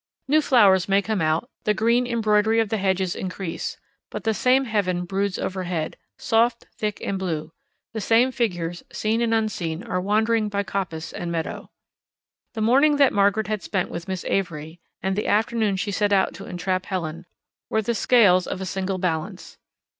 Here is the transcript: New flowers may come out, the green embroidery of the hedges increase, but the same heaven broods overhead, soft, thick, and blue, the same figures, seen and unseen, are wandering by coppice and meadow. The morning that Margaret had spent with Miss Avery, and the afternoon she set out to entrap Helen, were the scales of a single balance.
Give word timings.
New 0.27 0.41
flowers 0.41 0.89
may 0.89 0.99
come 0.99 1.21
out, 1.21 1.47
the 1.63 1.75
green 1.75 2.07
embroidery 2.07 2.59
of 2.59 2.69
the 2.69 2.79
hedges 2.79 3.15
increase, 3.15 3.77
but 4.09 4.23
the 4.23 4.33
same 4.33 4.65
heaven 4.65 5.05
broods 5.05 5.37
overhead, 5.37 5.95
soft, 6.17 6.65
thick, 6.75 6.99
and 7.05 7.19
blue, 7.19 7.51
the 7.93 8.01
same 8.01 8.31
figures, 8.31 8.83
seen 8.91 9.21
and 9.21 9.31
unseen, 9.31 9.83
are 9.83 10.01
wandering 10.01 10.49
by 10.49 10.63
coppice 10.63 11.13
and 11.13 11.31
meadow. 11.31 11.69
The 12.55 12.61
morning 12.61 12.95
that 12.95 13.13
Margaret 13.13 13.45
had 13.45 13.61
spent 13.61 13.91
with 13.91 14.07
Miss 14.07 14.25
Avery, 14.25 14.79
and 15.03 15.15
the 15.15 15.27
afternoon 15.27 15.75
she 15.75 15.91
set 15.91 16.11
out 16.11 16.33
to 16.33 16.47
entrap 16.47 16.87
Helen, 16.87 17.27
were 17.69 17.83
the 17.83 17.93
scales 17.93 18.47
of 18.47 18.59
a 18.59 18.65
single 18.65 18.97
balance. 18.97 19.59